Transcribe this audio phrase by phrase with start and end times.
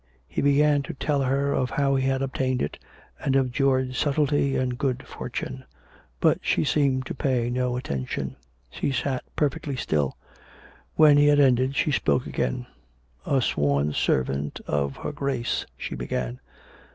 [0.27, 2.79] He began to tell her of how he had obtained it,
[3.23, 5.63] and of George's subtlety and good fortune;
[6.19, 8.35] but she seemed to pay no attention.
[8.71, 10.17] She sat perfectly still.
[10.95, 12.65] When he had ended, she spoke again."
[13.27, 16.39] A sworn servant of her Grace" she began.